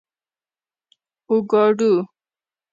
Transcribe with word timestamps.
🥑 1.27 1.29
اوکاډو 1.31 1.93